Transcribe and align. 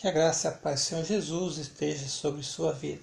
Que 0.00 0.06
a 0.06 0.12
graça 0.12 0.46
e 0.46 0.50
a 0.52 0.54
paz 0.54 0.78
do 0.78 0.84
Senhor 0.84 1.04
Jesus 1.04 1.58
esteja 1.58 2.06
sobre 2.06 2.40
sua 2.44 2.72
vida. 2.72 3.02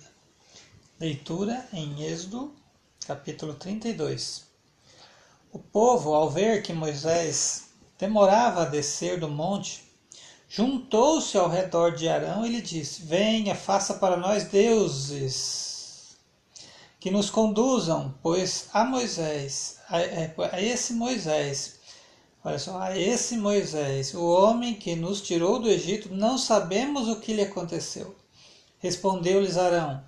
Leitura 0.97 1.67
em 1.73 2.01
Êxodo, 2.01 2.55
capítulo 3.05 3.53
32. 3.53 4.45
O 5.51 5.59
povo, 5.59 6.13
ao 6.13 6.29
ver 6.29 6.63
que 6.63 6.71
Moisés 6.71 7.65
demorava 7.99 8.61
a 8.61 8.69
descer 8.69 9.19
do 9.19 9.27
monte, 9.27 9.83
juntou-se 10.47 11.37
ao 11.37 11.49
redor 11.49 11.97
de 11.97 12.07
Arão 12.07 12.45
e 12.45 12.49
lhe 12.49 12.61
disse: 12.61 13.01
Venha, 13.01 13.55
faça 13.55 13.95
para 13.95 14.15
nós 14.15 14.45
deuses 14.45 16.15
que 16.97 17.11
nos 17.11 17.29
conduzam, 17.29 18.15
pois 18.23 18.69
a 18.71 18.85
Moisés, 18.85 19.81
a, 19.89 19.97
a 20.55 20.61
esse 20.61 20.93
Moisés, 20.93 21.77
Olha 22.47 22.59
só, 22.59 22.79
a 22.79 22.95
esse 22.95 23.37
Moisés, 23.37 24.13
o 24.13 24.23
homem 24.23 24.75
que 24.75 24.95
nos 24.95 25.19
tirou 25.19 25.57
do 25.57 25.67
Egito, 25.67 26.13
não 26.13 26.37
sabemos 26.37 27.07
o 27.07 27.19
que 27.19 27.33
lhe 27.33 27.41
aconteceu. 27.41 28.15
Respondeu-lhes 28.77 29.57
Arão: 29.57 30.03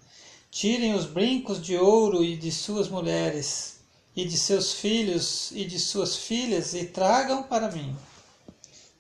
Tirem 0.52 0.94
os 0.94 1.08
brincos 1.08 1.60
de 1.60 1.76
ouro 1.76 2.24
e 2.24 2.38
de 2.38 2.52
suas 2.52 2.90
mulheres, 2.90 3.80
e 4.16 4.24
de 4.24 4.38
seus 4.38 4.74
filhos 4.74 5.50
e 5.52 5.66
de 5.66 5.80
suas 5.80 6.16
filhas, 6.16 6.76
e 6.76 6.86
tragam 6.86 7.42
para 7.42 7.72
mim. 7.72 7.96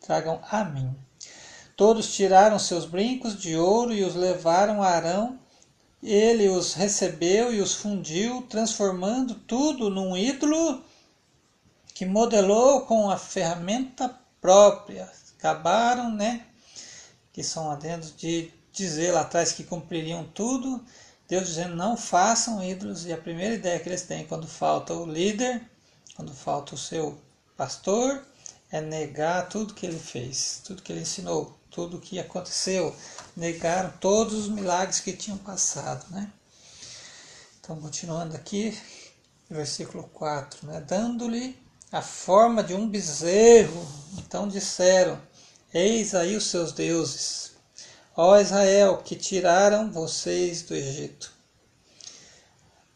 Tragam 0.01 0.41
a 0.49 0.63
mim. 0.63 0.89
Todos 1.75 2.15
tiraram 2.15 2.57
seus 2.57 2.85
brincos 2.85 3.39
de 3.39 3.55
ouro 3.55 3.93
e 3.93 4.03
os 4.03 4.15
levaram 4.15 4.81
a 4.81 4.87
Arão. 4.87 5.37
Ele 6.01 6.49
os 6.49 6.73
recebeu 6.73 7.53
e 7.53 7.61
os 7.61 7.75
fundiu, 7.75 8.41
transformando 8.49 9.35
tudo 9.35 9.91
num 9.91 10.17
ídolo 10.17 10.83
que 11.97 12.05
modelou 12.05 12.81
com 12.81 13.09
a 13.09 13.17
ferramenta 13.17 14.15
própria. 14.39 15.11
Acabaram, 15.35 16.11
né? 16.13 16.45
Que 17.33 17.43
são 17.43 17.71
adendos 17.71 18.15
de 18.15 18.53
dizer 18.71 19.13
lá 19.13 19.21
atrás 19.21 19.51
que 19.51 19.63
cumpririam 19.63 20.23
tudo. 20.25 20.85
Deus 21.27 21.47
dizendo 21.47 21.75
não 21.75 21.97
façam 21.97 22.63
ídolos. 22.63 23.07
E 23.07 23.11
a 23.11 23.17
primeira 23.17 23.55
ideia 23.55 23.79
que 23.79 23.89
eles 23.89 24.03
têm 24.03 24.27
quando 24.27 24.47
falta 24.47 24.93
o 24.93 25.11
líder, 25.11 25.67
quando 26.15 26.31
falta 26.35 26.75
o 26.75 26.77
seu 26.77 27.19
pastor, 27.57 28.23
é 28.71 28.79
negar 28.79 29.49
tudo 29.49 29.73
que 29.73 29.87
ele 29.87 29.97
fez, 29.97 30.61
tudo 30.63 30.83
que 30.83 30.91
ele 30.91 31.01
ensinou, 31.01 31.57
tudo 31.71 31.99
que 31.99 32.19
aconteceu. 32.19 32.95
Negaram 33.35 33.91
todos 33.99 34.35
os 34.35 34.49
milagres 34.49 34.99
que 34.99 35.13
tinham 35.13 35.39
passado, 35.39 36.05
né? 36.11 36.31
Então, 37.59 37.75
continuando 37.81 38.35
aqui, 38.35 38.79
versículo 39.49 40.03
4, 40.13 40.67
né? 40.67 40.79
Dando-lhe 40.81 41.65
a 41.91 42.01
forma 42.01 42.63
de 42.63 42.73
um 42.73 42.87
bezerro. 42.87 43.87
Então 44.17 44.47
disseram: 44.47 45.19
Eis 45.73 46.13
aí 46.13 46.35
os 46.35 46.45
seus 46.45 46.71
deuses, 46.71 47.53
ó 48.15 48.37
Israel, 48.39 48.97
que 48.97 49.15
tiraram 49.15 49.91
vocês 49.91 50.61
do 50.63 50.73
Egito. 50.73 51.31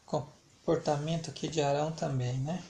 Comportamento 0.04 1.30
aqui 1.30 1.48
de 1.48 1.60
Arão 1.60 1.92
também, 1.92 2.38
né? 2.38 2.62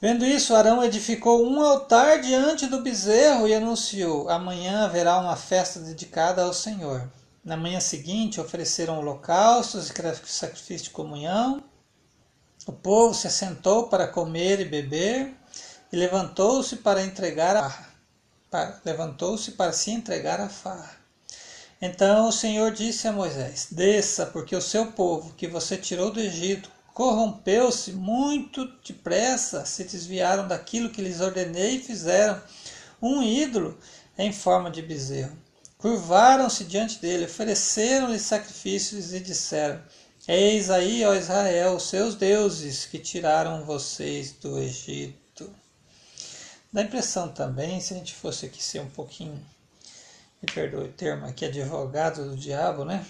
Vendo 0.00 0.24
isso, 0.24 0.54
Arão 0.54 0.84
edificou 0.84 1.44
um 1.44 1.60
altar 1.60 2.20
diante 2.20 2.66
do 2.66 2.82
bezerro 2.82 3.48
e 3.48 3.54
anunciou: 3.54 4.28
Amanhã 4.28 4.84
haverá 4.84 5.18
uma 5.18 5.36
festa 5.36 5.80
dedicada 5.80 6.42
ao 6.42 6.52
Senhor. 6.52 7.10
Na 7.44 7.56
manhã 7.56 7.80
seguinte, 7.80 8.40
ofereceram 8.40 8.98
holocaustos 8.98 9.90
e 9.90 10.26
sacrifício 10.26 10.84
de 10.84 10.90
comunhão 10.90 11.62
o 12.66 12.72
povo 12.72 13.14
se 13.14 13.26
assentou 13.26 13.88
para 13.88 14.08
comer 14.08 14.60
e 14.60 14.64
beber 14.64 15.34
e 15.92 15.96
levantou-se 15.96 16.76
para 16.76 17.02
entregar 17.02 17.56
a 17.56 17.70
farra. 18.50 18.80
Levantou-se 18.84 19.52
para 19.52 19.72
se 19.72 19.90
entregar 19.90 20.40
a 20.40 20.48
farra. 20.48 20.96
Então 21.80 22.28
o 22.28 22.32
Senhor 22.32 22.72
disse 22.72 23.06
a 23.06 23.12
Moisés: 23.12 23.68
Desça, 23.70 24.26
porque 24.26 24.56
o 24.56 24.60
seu 24.60 24.92
povo, 24.92 25.34
que 25.34 25.46
você 25.46 25.76
tirou 25.76 26.10
do 26.10 26.20
Egito, 26.20 26.70
corrompeu-se 26.92 27.92
muito 27.92 28.66
depressa, 28.84 29.64
se 29.64 29.84
desviaram 29.84 30.48
daquilo 30.48 30.90
que 30.90 31.00
lhes 31.00 31.20
ordenei 31.20 31.76
e 31.76 31.82
fizeram 31.82 32.42
um 33.00 33.22
ídolo 33.22 33.78
em 34.18 34.32
forma 34.32 34.70
de 34.70 34.82
bezerro. 34.82 35.38
Curvaram-se 35.78 36.64
diante 36.64 37.00
dele, 37.00 37.26
ofereceram-lhe 37.26 38.18
sacrifícios 38.18 39.12
e 39.12 39.20
disseram: 39.20 39.80
Eis 40.30 40.68
aí, 40.68 41.06
ó 41.06 41.14
Israel, 41.14 41.80
seus 41.80 42.14
deuses 42.14 42.84
que 42.84 42.98
tiraram 42.98 43.64
vocês 43.64 44.30
do 44.32 44.58
Egito. 44.58 45.50
Dá 46.70 46.82
impressão 46.82 47.32
também, 47.32 47.80
se 47.80 47.94
a 47.94 47.96
gente 47.96 48.14
fosse 48.14 48.44
aqui 48.44 48.62
ser 48.62 48.82
um 48.82 48.90
pouquinho, 48.90 49.42
me 50.42 50.52
perdoe 50.52 50.84
o 50.84 50.92
termo 50.92 51.24
aqui, 51.24 51.46
advogado 51.46 52.28
do 52.28 52.36
diabo, 52.36 52.84
né? 52.84 53.06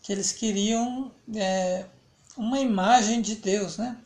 Que 0.00 0.12
eles 0.12 0.30
queriam 0.30 1.10
é, 1.34 1.86
uma 2.36 2.60
imagem 2.60 3.20
de 3.20 3.34
Deus, 3.34 3.76
né? 3.76 4.00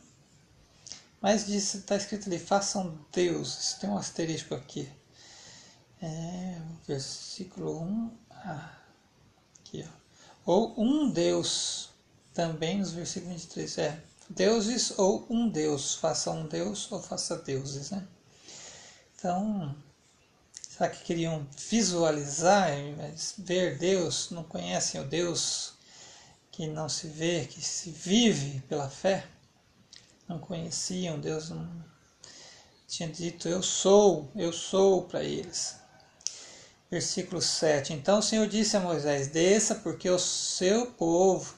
Mas 1.21 1.47
está 1.47 1.95
escrito 1.95 2.29
ali, 2.29 2.39
façam 2.39 2.97
deuses. 3.11 3.73
Tem 3.73 3.87
um 3.87 3.97
asterisco 3.97 4.55
aqui. 4.55 4.89
É, 6.01 6.59
versículo 6.87 7.79
1. 7.79 8.17
Ah, 8.31 8.71
aqui, 9.59 9.87
ó 9.87 9.98
ou 10.49 10.73
um 10.79 11.11
Deus, 11.11 11.89
também 12.33 12.79
nos 12.79 12.91
versículos 12.91 13.43
23, 13.43 13.77
é 13.77 14.03
deuses 14.27 14.97
ou 14.97 15.23
um 15.29 15.47
Deus, 15.47 15.93
faça 15.93 16.31
um 16.31 16.47
Deus 16.47 16.91
ou 16.91 16.99
faça 16.99 17.37
deuses, 17.37 17.91
né? 17.91 18.07
Então, 19.15 19.75
será 20.67 20.89
que 20.89 21.03
queriam 21.03 21.45
visualizar, 21.69 22.71
ver 23.37 23.77
Deus, 23.77 24.31
não 24.31 24.43
conhecem 24.43 24.99
o 24.99 25.07
Deus 25.07 25.73
que 26.51 26.65
não 26.65 26.89
se 26.89 27.05
vê, 27.05 27.45
que 27.45 27.61
se 27.61 27.91
vive 27.91 28.61
pela 28.61 28.89
fé? 28.89 29.27
Não 30.27 30.39
conheciam, 30.39 31.19
Deus 31.19 31.51
não 31.51 31.69
tinha 32.87 33.07
dito 33.07 33.47
eu 33.47 33.61
sou, 33.61 34.31
eu 34.35 34.51
sou 34.51 35.03
para 35.03 35.23
eles. 35.23 35.75
Versículo 36.89 37.39
7. 37.41 37.93
Então 37.93 38.19
o 38.19 38.23
Senhor 38.23 38.47
disse 38.47 38.75
a 38.75 38.79
Moisés: 38.79 39.27
Desça, 39.27 39.75
porque 39.75 40.09
o 40.09 40.17
seu 40.17 40.87
povo, 40.87 41.53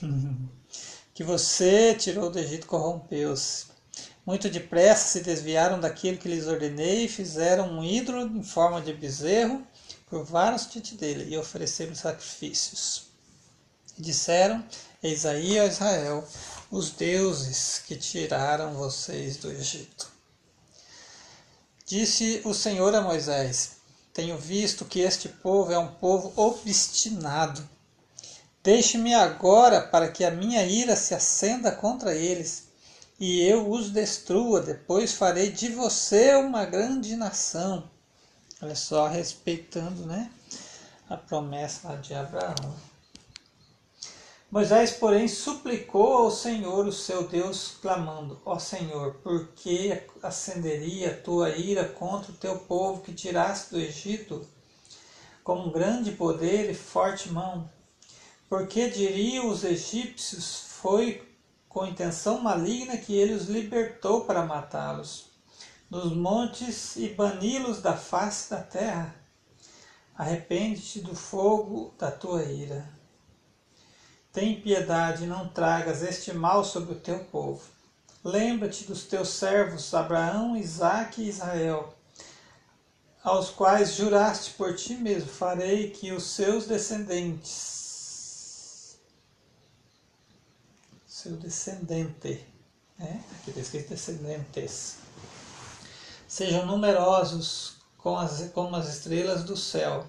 que 1.12 1.24
você 1.24 1.94
tirou 1.94 2.30
do 2.30 2.38
Egito, 2.38 2.66
corrompeu-se. 2.66 3.66
Muito 4.24 4.48
depressa 4.48 5.08
se 5.08 5.24
desviaram 5.24 5.80
daquilo 5.80 6.18
que 6.18 6.28
lhes 6.28 6.46
ordenei 6.46 7.06
e 7.06 7.08
fizeram 7.08 7.68
um 7.68 7.82
ídolo 7.82 8.26
em 8.38 8.44
forma 8.44 8.80
de 8.80 8.92
bezerro, 8.92 9.66
curvaram-se 10.08 10.70
diante 10.70 10.94
dele 10.94 11.34
e 11.34 11.36
ofereceram 11.36 11.94
sacrifícios. 11.96 13.08
E 13.98 14.02
disseram: 14.02 14.64
Eis 15.02 15.26
aí, 15.26 15.58
ó 15.58 15.64
Israel, 15.64 16.24
os 16.70 16.92
deuses 16.92 17.82
que 17.84 17.96
tiraram 17.96 18.74
vocês 18.74 19.36
do 19.38 19.50
Egito. 19.50 20.12
Disse 21.84 22.40
o 22.44 22.54
Senhor 22.54 22.94
a 22.94 23.00
Moisés: 23.00 23.79
tenho 24.20 24.36
visto 24.36 24.84
que 24.84 25.00
este 25.00 25.30
povo 25.30 25.72
é 25.72 25.78
um 25.78 25.94
povo 25.94 26.30
obstinado. 26.36 27.66
Deixe-me 28.62 29.14
agora 29.14 29.80
para 29.80 30.10
que 30.10 30.22
a 30.22 30.30
minha 30.30 30.62
ira 30.66 30.94
se 30.94 31.14
acenda 31.14 31.72
contra 31.72 32.14
eles 32.14 32.68
e 33.18 33.40
eu 33.40 33.70
os 33.70 33.88
destrua. 33.88 34.60
Depois 34.60 35.14
farei 35.14 35.50
de 35.50 35.70
você 35.70 36.34
uma 36.34 36.66
grande 36.66 37.16
nação. 37.16 37.90
Olha 38.60 38.76
só, 38.76 39.08
respeitando 39.08 40.04
né, 40.04 40.30
a 41.08 41.16
promessa 41.16 41.96
de 41.96 42.12
Abraão. 42.12 42.89
Moisés, 44.50 44.90
porém, 44.90 45.28
suplicou 45.28 46.12
ao 46.12 46.30
Senhor, 46.32 46.84
o 46.84 46.90
seu 46.90 47.28
Deus, 47.28 47.76
clamando: 47.80 48.42
Ó 48.44 48.58
Senhor, 48.58 49.14
por 49.22 49.46
que 49.52 50.02
acenderia 50.20 51.12
a 51.12 51.16
tua 51.16 51.50
ira 51.50 51.88
contra 51.88 52.32
o 52.32 52.36
teu 52.36 52.58
povo 52.58 53.00
que 53.00 53.12
tiraste 53.12 53.70
do 53.70 53.78
Egito 53.78 54.44
com 55.44 55.54
um 55.54 55.70
grande 55.70 56.10
poder 56.10 56.68
e 56.68 56.74
forte 56.74 57.30
mão? 57.30 57.70
Porque 58.48 58.90
diriam 58.90 59.48
os 59.48 59.62
egípcios: 59.62 60.64
Foi 60.80 61.22
com 61.68 61.86
intenção 61.86 62.40
maligna 62.40 62.96
que 62.96 63.14
ele 63.14 63.34
os 63.34 63.44
libertou 63.44 64.24
para 64.24 64.44
matá-los 64.44 65.30
nos 65.88 66.12
montes 66.12 66.96
e 66.96 67.10
bani-los 67.10 67.80
da 67.80 67.96
face 67.96 68.50
da 68.50 68.60
terra. 68.60 69.14
Arrepende-te 70.12 71.02
do 71.02 71.14
fogo 71.14 71.94
da 71.96 72.10
tua 72.10 72.42
ira 72.42 72.99
tem 74.32 74.60
piedade, 74.60 75.26
não 75.26 75.48
tragas 75.48 76.02
este 76.02 76.32
mal 76.32 76.64
sobre 76.64 76.92
o 76.92 77.00
teu 77.00 77.18
povo. 77.24 77.62
Lembra-te 78.22 78.84
dos 78.84 79.04
teus 79.04 79.30
servos 79.30 79.92
Abraão, 79.94 80.56
Isaque 80.56 81.22
e 81.22 81.28
Israel, 81.28 81.94
aos 83.24 83.50
quais 83.50 83.94
juraste 83.94 84.52
por 84.52 84.76
ti 84.76 84.94
mesmo: 84.94 85.28
farei 85.28 85.90
que 85.90 86.12
os 86.12 86.24
seus 86.24 86.66
descendentes, 86.66 87.78
seu 91.06 91.36
descendente, 91.36 92.46
né? 92.98 93.24
aqui 93.40 93.50
está 93.50 93.60
escrito 93.60 93.88
descendentes, 93.88 94.96
sejam 96.28 96.66
numerosos 96.66 97.80
como 97.96 98.18
as, 98.18 98.50
como 98.52 98.76
as 98.76 98.88
estrelas 98.88 99.44
do 99.44 99.56
céu. 99.56 100.08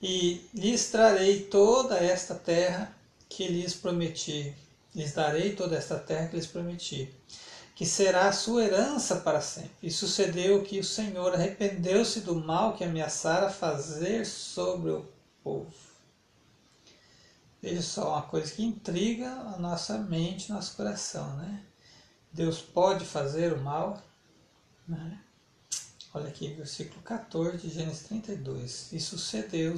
E 0.00 0.48
lhes 0.52 0.90
trarei 0.90 1.44
toda 1.44 1.96
esta 1.96 2.34
terra 2.34 2.92
que 3.36 3.48
lhes 3.48 3.74
prometi. 3.74 4.54
Lhes 4.94 5.12
darei 5.12 5.56
toda 5.56 5.76
esta 5.76 5.98
terra 5.98 6.28
que 6.28 6.36
lhes 6.36 6.46
prometi, 6.46 7.10
que 7.74 7.86
será 7.86 8.28
a 8.28 8.32
sua 8.32 8.64
herança 8.64 9.16
para 9.16 9.40
sempre. 9.40 9.70
E 9.82 9.90
sucedeu 9.90 10.62
que 10.62 10.78
o 10.78 10.84
Senhor 10.84 11.34
arrependeu-se 11.34 12.20
do 12.20 12.34
mal 12.34 12.76
que 12.76 12.84
ameaçara 12.84 13.50
fazer 13.50 14.26
sobre 14.26 14.90
o 14.90 15.08
povo. 15.42 15.72
Veja 17.62 17.80
só, 17.80 18.10
uma 18.10 18.22
coisa 18.22 18.52
que 18.52 18.62
intriga 18.62 19.30
a 19.30 19.56
nossa 19.56 19.96
mente, 19.96 20.52
nosso 20.52 20.76
coração, 20.76 21.36
né? 21.36 21.62
Deus 22.32 22.60
pode 22.60 23.04
fazer 23.04 23.52
o 23.52 23.60
mal, 23.60 24.02
né? 24.86 25.20
Olha 26.12 26.28
aqui, 26.28 26.48
versículo 26.48 27.00
14 27.02 27.56
de 27.56 27.70
Gênesis 27.70 28.02
32. 28.02 28.92
E 28.92 29.00
sucedeu, 29.00 29.74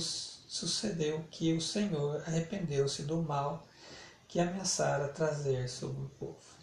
sucedeu 0.54 1.24
que 1.30 1.52
o 1.52 1.60
Senhor 1.60 2.22
arrependeu-se 2.26 3.02
do 3.02 3.20
mal 3.22 3.66
que 4.28 4.38
ameaçara 4.38 5.08
trazer 5.08 5.68
sobre 5.68 6.02
o 6.02 6.08
povo. 6.10 6.54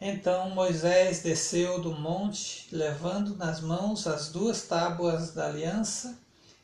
Então 0.00 0.50
Moisés 0.50 1.22
desceu 1.22 1.80
do 1.80 1.92
monte, 1.92 2.68
levando 2.74 3.36
nas 3.36 3.60
mãos 3.60 4.06
as 4.06 4.28
duas 4.28 4.62
tábuas 4.62 5.32
da 5.32 5.46
aliança, 5.46 6.18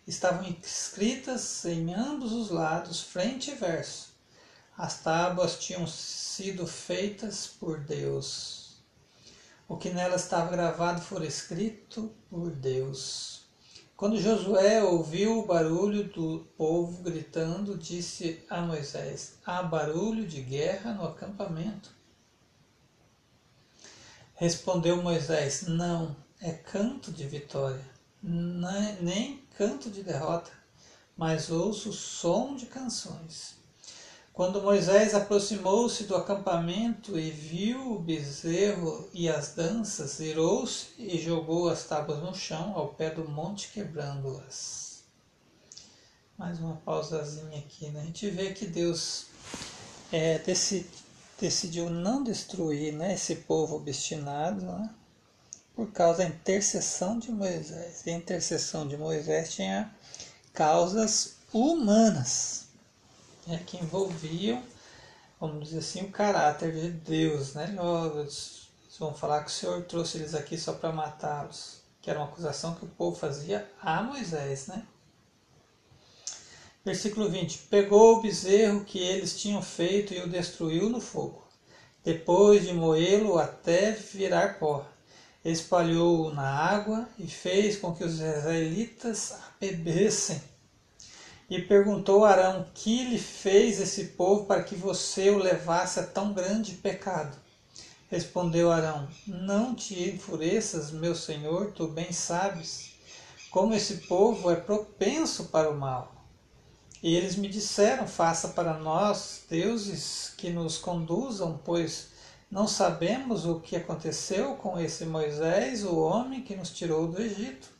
estavam 0.06 0.44
escritas 0.62 1.64
em 1.64 1.94
ambos 1.94 2.32
os 2.32 2.50
lados, 2.50 3.00
frente 3.00 3.52
e 3.52 3.55
verso. 3.55 4.11
As 4.76 5.00
tábuas 5.00 5.58
tinham 5.58 5.87
sido 5.87 6.67
feitas 6.67 7.46
por 7.46 7.81
Deus 7.81 8.61
o 9.70 9.76
que 9.76 9.88
nela 9.90 10.17
estava 10.17 10.50
gravado 10.50 11.00
fora 11.00 11.25
escrito 11.25 12.12
por 12.28 12.50
Deus. 12.50 13.40
Quando 14.00 14.19
Josué 14.19 14.82
ouviu 14.82 15.41
o 15.41 15.47
barulho 15.47 16.05
do 16.05 16.38
povo 16.56 17.02
gritando, 17.02 17.76
disse 17.76 18.43
a 18.49 18.62
Moisés: 18.62 19.35
Há 19.44 19.62
barulho 19.62 20.26
de 20.26 20.41
guerra 20.41 20.94
no 20.94 21.05
acampamento. 21.05 21.93
Respondeu 24.32 25.02
Moisés: 25.02 25.67
Não, 25.69 26.17
é 26.41 26.50
canto 26.50 27.12
de 27.12 27.29
vitória, 27.29 27.85
nem 28.23 29.37
canto 29.58 29.91
de 29.91 30.03
derrota, 30.03 30.50
mas 31.14 31.50
ouço 31.50 31.91
o 31.91 31.93
som 31.93 32.56
de 32.56 32.64
canções. 32.64 33.60
Quando 34.41 34.63
Moisés 34.63 35.15
aproximou-se 35.15 36.05
do 36.05 36.17
acampamento 36.17 37.19
e 37.19 37.31
viu 37.31 37.93
o 37.93 37.99
bezerro 37.99 39.07
e 39.13 39.29
as 39.29 39.53
danças, 39.53 40.19
irou-se 40.19 40.87
e 40.97 41.19
jogou 41.19 41.69
as 41.69 41.85
tábuas 41.85 42.21
no 42.21 42.35
chão, 42.35 42.73
ao 42.75 42.89
pé 42.89 43.11
do 43.11 43.29
monte, 43.29 43.69
quebrando-as. 43.71 45.03
Mais 46.39 46.59
uma 46.59 46.77
pausazinha 46.77 47.59
aqui, 47.59 47.91
né? 47.91 48.01
A 48.01 48.05
gente 48.07 48.31
vê 48.31 48.55
que 48.55 48.67
Deus 48.67 49.27
é, 50.11 50.41
decidiu 51.39 51.91
não 51.91 52.25
destruir 52.25 52.95
né, 52.95 53.13
esse 53.13 53.37
povo 53.37 53.77
obstinado, 53.77 54.65
né? 54.65 54.89
por 55.77 55.93
causa 55.93 56.21
da 56.21 56.25
intercessão 56.31 57.19
de 57.19 57.31
Moisés. 57.31 58.07
E 58.07 58.11
a 58.11 58.17
intercessão 58.17 58.89
de 58.89 58.97
Moisés 58.97 59.53
tinha 59.53 59.95
causas 60.55 61.35
humanas 61.53 62.60
né, 63.47 63.63
que 63.67 63.77
envolviam, 63.77 64.63
vamos 65.41 65.69
dizer 65.69 65.79
assim, 65.79 66.03
o 66.03 66.11
caráter 66.11 66.73
de 66.73 66.91
Deus. 66.91 67.55
Né? 67.55 67.75
Eles 68.19 68.69
vão 68.99 69.15
falar 69.15 69.45
que 69.45 69.51
o 69.51 69.55
Senhor 69.55 69.83
trouxe 69.85 70.19
eles 70.19 70.35
aqui 70.35 70.59
só 70.59 70.73
para 70.73 70.93
matá-los, 70.93 71.83
que 72.01 72.11
era 72.11 72.19
uma 72.19 72.29
acusação 72.29 72.75
que 72.75 72.85
o 72.85 72.89
povo 72.89 73.17
fazia 73.17 73.69
a 73.81 74.03
Moisés. 74.03 74.67
Né? 74.67 74.87
Versículo 76.85 77.29
20: 77.29 77.59
Pegou 77.71 78.17
o 78.17 78.23
bezerro 78.23 78.85
que 78.85 78.99
eles 78.99 79.39
tinham 79.41 79.63
feito 79.63 80.15
e 80.15 80.21
o 80.21 80.29
destruiu 80.29 80.89
no 80.89 81.01
fogo, 81.01 81.43
depois 82.05 82.67
de 82.67 82.73
moê-lo 82.73 83.39
até 83.39 83.93
virar 83.93 84.59
pó. 84.59 84.87
Espalhou-o 85.43 86.35
na 86.35 86.47
água 86.47 87.09
e 87.19 87.27
fez 87.27 87.79
com 87.79 87.95
que 87.95 88.05
os 88.05 88.21
israelitas 88.21 89.33
a 89.33 89.53
bebessem 89.59 90.50
e 91.50 91.61
perguntou 91.61 92.25
a 92.25 92.31
Arão: 92.31 92.67
Que 92.73 93.05
lhe 93.05 93.19
fez 93.19 93.81
esse 93.81 94.05
povo 94.11 94.47
para 94.47 94.62
que 94.62 94.76
você 94.76 95.29
o 95.31 95.38
levasse 95.38 95.99
a 95.99 96.06
tão 96.06 96.32
grande 96.32 96.75
pecado? 96.75 97.37
Respondeu 98.08 98.70
Arão: 98.70 99.08
Não 99.26 99.75
te 99.75 100.08
enfureças, 100.08 100.93
meu 100.93 101.14
senhor, 101.14 101.73
tu 101.73 101.88
bem 101.88 102.12
sabes 102.12 102.93
como 103.50 103.75
esse 103.75 103.99
povo 104.06 104.49
é 104.49 104.55
propenso 104.55 105.47
para 105.47 105.69
o 105.69 105.76
mal. 105.76 106.14
E 107.02 107.17
eles 107.17 107.35
me 107.35 107.49
disseram: 107.49 108.06
Faça 108.06 108.49
para 108.49 108.75
nós 108.75 109.43
deuses 109.50 110.32
que 110.37 110.50
nos 110.50 110.79
conduzam, 110.79 111.61
pois 111.64 112.11
não 112.49 112.69
sabemos 112.69 113.44
o 113.44 113.58
que 113.58 113.75
aconteceu 113.75 114.55
com 114.55 114.79
esse 114.79 115.05
Moisés, 115.05 115.85
o 115.85 115.99
homem 115.99 116.43
que 116.43 116.55
nos 116.55 116.70
tirou 116.70 117.08
do 117.08 117.20
Egito. 117.20 117.80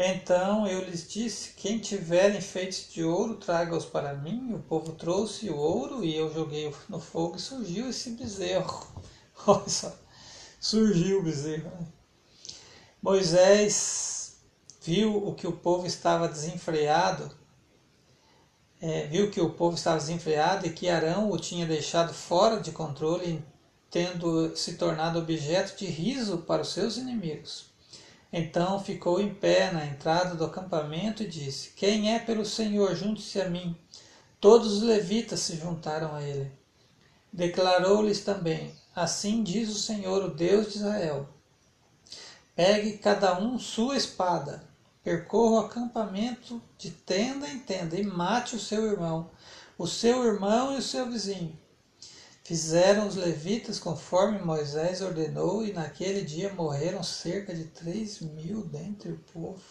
Então 0.00 0.64
eu 0.64 0.84
lhes 0.84 1.08
disse: 1.08 1.54
Quem 1.56 1.80
tiver 1.80 2.32
enfeites 2.36 2.88
de 2.92 3.02
ouro, 3.02 3.34
traga-os 3.34 3.84
para 3.84 4.14
mim. 4.14 4.54
O 4.54 4.60
povo 4.60 4.92
trouxe 4.92 5.50
o 5.50 5.56
ouro 5.56 6.04
e 6.04 6.14
eu 6.14 6.32
joguei 6.32 6.72
no 6.88 7.00
fogo 7.00 7.36
e 7.36 7.40
surgiu 7.40 7.90
esse 7.90 8.10
bezerro. 8.10 8.86
Olha 9.44 9.68
só, 9.68 9.92
surgiu 10.60 11.18
o 11.18 11.22
bezerro. 11.24 11.68
Né? 11.68 11.86
Moisés 13.02 14.36
viu 14.80 15.16
o 15.26 15.34
que 15.34 15.48
o 15.48 15.52
povo 15.52 15.84
estava 15.84 16.28
desenfreado, 16.28 17.36
é, 18.80 19.08
viu 19.08 19.32
que 19.32 19.40
o 19.40 19.50
povo 19.50 19.74
estava 19.76 19.98
desenfreado 19.98 20.64
e 20.64 20.72
que 20.72 20.88
Arão 20.88 21.28
o 21.30 21.38
tinha 21.38 21.66
deixado 21.66 22.14
fora 22.14 22.60
de 22.60 22.70
controle, 22.70 23.44
tendo 23.90 24.56
se 24.56 24.76
tornado 24.76 25.18
objeto 25.18 25.76
de 25.76 25.86
riso 25.86 26.38
para 26.38 26.62
os 26.62 26.72
seus 26.72 26.96
inimigos. 26.96 27.67
Então 28.32 28.78
ficou 28.78 29.20
em 29.20 29.32
pé 29.32 29.72
na 29.72 29.86
entrada 29.86 30.34
do 30.34 30.44
acampamento 30.44 31.22
e 31.22 31.28
disse: 31.28 31.70
Quem 31.70 32.14
é 32.14 32.18
pelo 32.18 32.44
Senhor, 32.44 32.94
junte-se 32.94 33.40
a 33.40 33.48
mim. 33.48 33.74
Todos 34.40 34.74
os 34.74 34.82
levitas 34.82 35.40
se 35.40 35.56
juntaram 35.56 36.14
a 36.14 36.22
ele. 36.22 36.52
Declarou-lhes 37.32 38.20
também: 38.20 38.74
Assim 38.94 39.42
diz 39.42 39.70
o 39.70 39.78
Senhor, 39.78 40.24
o 40.24 40.34
Deus 40.34 40.72
de 40.72 40.78
Israel: 40.78 41.28
Pegue 42.54 42.98
cada 42.98 43.40
um 43.40 43.58
sua 43.58 43.96
espada, 43.96 44.62
percorra 45.02 45.62
o 45.62 45.66
acampamento 45.66 46.60
de 46.76 46.90
tenda 46.90 47.48
em 47.48 47.58
tenda 47.60 47.98
e 47.98 48.02
mate 48.02 48.56
o 48.56 48.60
seu 48.60 48.84
irmão, 48.90 49.30
o 49.78 49.86
seu 49.86 50.22
irmão 50.24 50.74
e 50.74 50.78
o 50.78 50.82
seu 50.82 51.10
vizinho 51.10 51.58
Fizeram 52.48 53.06
os 53.06 53.14
levitas 53.14 53.78
conforme 53.78 54.38
Moisés 54.38 55.02
ordenou, 55.02 55.62
e 55.62 55.70
naquele 55.70 56.22
dia 56.22 56.50
morreram 56.50 57.02
cerca 57.02 57.54
de 57.54 57.66
três 57.66 58.20
mil 58.20 58.64
dentre 58.64 59.12
o 59.12 59.18
povo. 59.34 59.62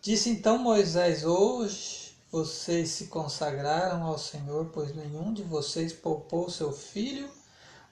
Disse 0.00 0.30
então 0.30 0.56
Moisés: 0.56 1.22
Hoje 1.22 2.16
vocês 2.32 2.88
se 2.88 3.08
consagraram 3.08 4.04
ao 4.04 4.16
Senhor, 4.16 4.70
pois 4.72 4.96
nenhum 4.96 5.34
de 5.34 5.42
vocês 5.42 5.92
poupou 5.92 6.48
seu 6.48 6.72
filho 6.72 7.28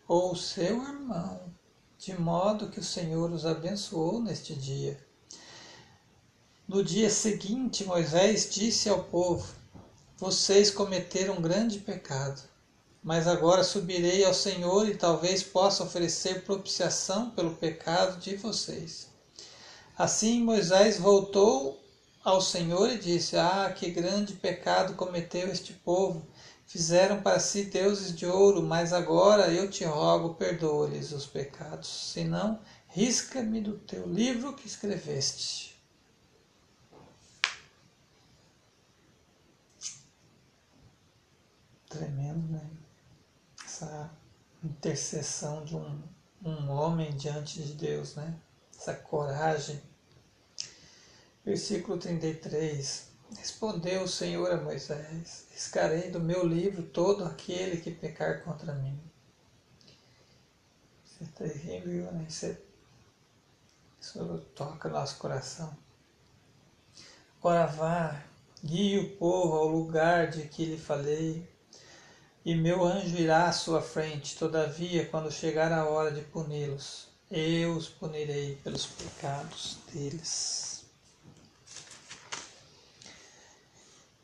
ou 0.09 0.35
seu 0.35 0.83
irmão, 0.83 1.43
de 1.99 2.19
modo 2.19 2.71
que 2.71 2.81
o 2.81 2.83
Senhor 2.83 3.31
os 3.33 3.45
abençoou 3.45 4.19
neste 4.19 4.55
dia. 4.55 4.99
No 6.67 6.83
dia 6.83 7.11
seguinte, 7.11 7.85
Moisés 7.85 8.49
disse 8.51 8.89
ao 8.89 9.05
povo: 9.05 9.47
Vocês 10.17 10.71
cometeram 10.71 11.35
um 11.35 11.43
grande 11.43 11.81
pecado 11.81 12.54
mas 13.05 13.29
agora 13.29 13.63
subirei 13.63 14.25
ao 14.25 14.33
Senhor 14.33 14.89
e 14.89 14.97
talvez 14.97 15.43
possa 15.43 15.85
oferecer 15.85 16.43
propiciação 16.43 17.31
pelo 17.31 17.55
pecado 17.55 18.19
de 18.19 18.35
vocês. 18.35 19.09
Assim 19.97 20.43
Moisés 20.43 20.99
voltou 20.99 21.79
ao 22.25 22.41
Senhor 22.41 22.91
e 22.91 22.99
disse: 22.99 23.37
Ah, 23.37 23.71
que 23.77 23.91
grande 23.91 24.33
pecado 24.33 24.95
cometeu 24.95 25.53
este 25.53 25.75
povo! 25.75 26.27
Fizeram 26.67 27.21
para 27.21 27.39
si 27.39 27.65
deuses 27.65 28.17
de 28.17 28.25
ouro, 28.25 28.63
mas 28.63 28.95
agora 28.95 29.53
eu 29.53 29.71
te 29.71 29.85
rogo, 29.85 30.35
perdoa-lhes 30.35 31.13
os 31.13 31.27
pecados. 31.27 32.11
Senão, 32.15 32.59
risca-me 32.89 33.61
do 33.61 33.77
teu 33.81 34.09
livro 34.09 34.55
que 34.55 34.67
escreveste. 34.67 35.79
Tremendo, 41.87 42.51
né? 42.51 42.84
Essa 43.75 44.11
intercessão 44.63 45.65
de 45.65 45.75
um, 45.75 46.03
um 46.45 46.71
homem 46.71 47.11
diante 47.17 47.61
de 47.61 47.73
Deus, 47.73 48.15
né? 48.15 48.39
essa 48.77 48.95
coragem. 48.95 49.83
Versículo 51.45 51.99
33. 51.99 53.13
Respondeu 53.37 54.05
o 54.05 54.09
Senhor 54.09 54.53
a 54.53 54.57
Moisés: 54.57 55.49
Escarei 55.55 56.11
do 56.11 56.21
meu 56.21 56.47
livro 56.47 56.83
todo 56.85 57.25
aquele 57.25 57.79
que 57.79 57.91
pecar 57.91 58.45
contra 58.45 58.73
mim. 58.75 58.99
Isso 61.05 61.25
é 61.25 61.27
terrível, 61.27 62.13
né? 62.13 62.27
Isso 62.29 62.57
Isso 64.01 64.39
toca 64.55 64.89
nosso 64.89 65.19
coração. 65.19 65.77
Agora 67.39 67.67
vá, 67.67 68.25
guie 68.63 68.99
o 68.99 69.17
povo 69.17 69.55
ao 69.55 69.69
lugar 69.69 70.31
de 70.31 70.49
que 70.49 70.65
lhe 70.65 70.79
falei, 70.79 71.47
e 72.45 72.55
meu 72.55 72.85
anjo 72.85 73.17
irá 73.17 73.49
à 73.49 73.53
sua 73.53 73.81
frente. 73.81 74.37
Todavia, 74.37 75.07
quando 75.07 75.33
chegar 75.33 75.73
a 75.73 75.89
hora 75.89 76.11
de 76.11 76.21
puni-los, 76.21 77.09
eu 77.31 77.75
os 77.75 77.89
punirei 77.89 78.57
pelos 78.57 78.87
pecados 78.87 79.79
deles. 79.93 80.85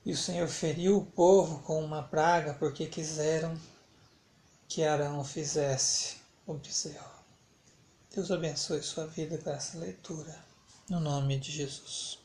E 0.05 0.13
o 0.13 0.17
Senhor 0.17 0.49
feriu 0.49 0.99
o 0.99 1.07
povo 1.07 1.61
com 1.63 1.83
uma 1.83 2.03
praga 2.03 2.55
porque 2.55 2.87
quiseram 2.87 3.59
que 4.69 4.85
Arão 4.85 5.25
fizesse 5.25 6.17
o 6.47 6.55
bezerro. 6.55 7.21
Deus 8.15 8.31
abençoe 8.31 8.83
sua 8.83 9.07
vida 9.07 9.39
com 9.39 9.51
essa 9.51 9.79
leitura. 9.79 10.37
No 10.89 11.01
nome 11.01 11.39
de 11.39 11.51
Jesus. 11.51 12.20